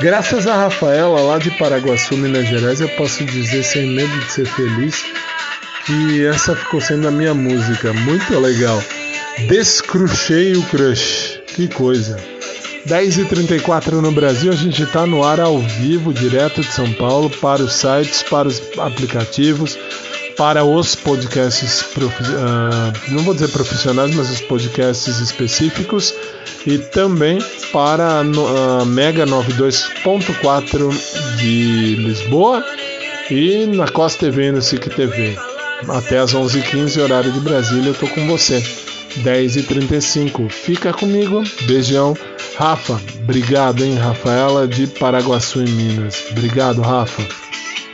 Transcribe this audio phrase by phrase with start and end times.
[0.00, 4.46] Graças a Rafaela, lá de Paraguaçu, Minas Gerais, eu posso dizer sem medo de ser
[4.46, 5.04] feliz
[5.84, 7.92] que essa ficou sendo a minha música.
[7.92, 8.80] Muito legal.
[9.48, 11.40] Descruchei o crush.
[11.48, 12.16] Que coisa.
[12.86, 17.60] 10h34 no Brasil, a gente está no ar ao vivo, direto de São Paulo, para
[17.60, 19.76] os sites, para os aplicativos,
[20.38, 26.14] para os podcasts, uh, não vou dizer profissionais, mas os podcasts específicos
[26.64, 27.40] e também
[27.72, 32.64] para a Mega 92.4 de Lisboa
[33.28, 35.36] e na Costa TV e no SIC TV.
[35.88, 38.62] Até às 11h15, horário de Brasília, eu tô com você.
[39.22, 40.48] 10h35.
[40.50, 41.42] Fica comigo.
[41.66, 42.16] Beijão.
[42.56, 46.24] Rafa, obrigado, hein, Rafaela de Paraguaçu, em Minas.
[46.30, 47.47] Obrigado, Rafa.